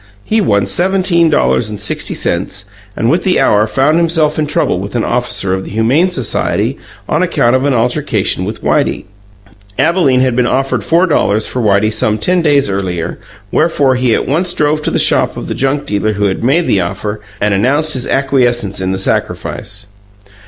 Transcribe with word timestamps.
He 0.25 0.41
won 0.41 0.65
seventeen 0.65 1.29
dollars 1.29 1.69
and 1.69 1.79
sixty 1.79 2.15
cents, 2.15 2.65
and 2.97 3.07
within 3.07 3.33
the 3.33 3.39
hour 3.39 3.67
found 3.67 3.97
himself 3.99 4.39
in 4.39 4.47
trouble 4.47 4.79
with 4.79 4.95
an 4.95 5.03
officer 5.03 5.53
of 5.53 5.63
the 5.63 5.69
Humane 5.69 6.09
Society 6.09 6.79
on 7.07 7.21
account 7.21 7.55
of 7.55 7.65
an 7.65 7.75
altercation 7.75 8.43
with 8.43 8.63
Whitey. 8.63 9.05
Abalene 9.77 10.21
had 10.21 10.35
been 10.35 10.47
offered 10.47 10.83
four 10.83 11.05
dollars 11.05 11.45
for 11.45 11.61
Whitey 11.61 11.93
some 11.93 12.17
ten 12.17 12.41
days 12.41 12.67
earlier; 12.67 13.19
wherefore 13.51 13.93
he 13.93 14.15
at 14.15 14.25
once 14.27 14.53
drove 14.53 14.81
to 14.81 14.89
the 14.89 14.97
shop 14.97 15.37
of 15.37 15.47
the 15.47 15.53
junk 15.53 15.85
dealer 15.85 16.13
who 16.13 16.25
had 16.25 16.43
made 16.43 16.65
the 16.65 16.81
offer 16.81 17.21
and 17.39 17.53
announced 17.53 17.93
his 17.93 18.07
acquiescence 18.07 18.81
in 18.81 18.91
the 18.91 18.97
sacrifice. 18.97 19.89